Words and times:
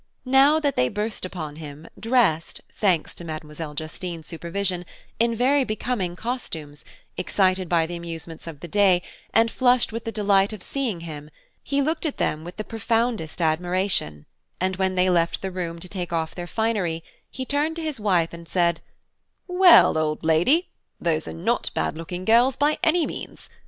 Now 0.25 0.59
that 0.59 0.75
they 0.77 0.89
burst 0.89 1.25
upon 1.25 1.57
him 1.57 1.87
dressed, 1.99 2.61
thanks 2.75 3.13
to 3.13 3.23
Mademoiselle 3.23 3.75
Justine's 3.77 4.27
supervision, 4.27 4.83
in 5.19 5.35
very 5.35 5.63
becoming 5.63 6.15
costumes, 6.15 6.83
excited 7.17 7.69
by 7.69 7.85
the 7.85 7.97
amusements 7.97 8.47
of 8.47 8.61
the 8.61 8.67
day, 8.67 9.03
and 9.31 9.51
flushed 9.51 9.91
with 9.93 10.03
the 10.03 10.11
delight 10.11 10.53
of 10.53 10.63
seeing 10.63 11.01
him–he 11.01 11.83
looked 11.83 12.07
at 12.07 12.17
them 12.17 12.43
with 12.43 12.57
the 12.57 12.63
profoundest 12.63 13.41
admiration, 13.43 14.25
and 14.59 14.77
when 14.77 14.95
they 14.95 15.07
left 15.11 15.43
the 15.43 15.51
room 15.51 15.77
to 15.77 15.87
take 15.87 16.11
off 16.11 16.33
their 16.33 16.47
finery, 16.47 17.03
he 17.29 17.45
turned 17.45 17.75
to 17.75 17.83
his 17.83 17.99
wife 17.99 18.33
and 18.33 18.47
said, 18.47 18.81
"Well, 19.47 19.99
old 19.99 20.23
lady, 20.23 20.69
those 20.99 21.27
are 21.27 21.31
not 21.33 21.69
bad 21.75 21.95
looking 21.95 22.25
girls, 22.25 22.55
by 22.55 22.79
any 22.81 23.05
means. 23.05 23.51